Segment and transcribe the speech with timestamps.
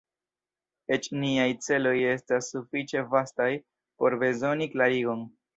[0.95, 3.51] Eĉ niaj celoj estas sufiĉe vastaj
[4.01, 5.27] por bezoni klarigon.